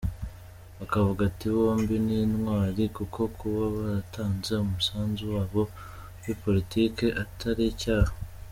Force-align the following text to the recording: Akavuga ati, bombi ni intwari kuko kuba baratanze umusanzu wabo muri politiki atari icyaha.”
Akavuga 0.83 1.21
ati, 1.29 1.45
bombi 1.55 1.95
ni 2.05 2.15
intwari 2.25 2.83
kuko 2.97 3.19
kuba 3.37 3.63
baratanze 3.75 4.53
umusanzu 4.65 5.23
wabo 5.35 5.61
muri 6.17 6.33
politiki 6.43 7.05
atari 7.23 7.63
icyaha.” 7.73 8.13